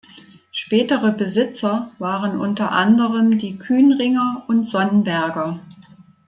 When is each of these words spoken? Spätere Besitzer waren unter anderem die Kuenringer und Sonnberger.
Spätere 0.51 1.11
Besitzer 1.11 1.91
waren 1.99 2.39
unter 2.41 2.71
anderem 2.71 3.37
die 3.37 3.59
Kuenringer 3.59 4.45
und 4.47 4.67
Sonnberger. 4.67 5.59